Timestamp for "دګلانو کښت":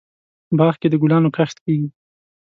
0.93-1.57